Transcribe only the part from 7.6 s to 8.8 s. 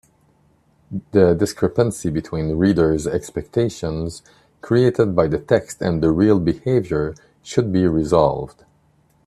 be resolved.